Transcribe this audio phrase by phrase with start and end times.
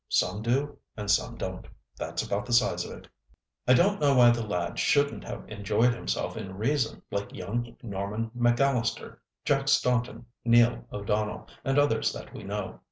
[0.09, 3.07] "Some do, and some don't, that's about the size of it.
[3.67, 8.31] I don't know why the lad shouldn't have enjoyed himself in reason like young Norman
[8.35, 12.79] McAllister, Jack Staunton, Neil O'Donnell, and others that we know.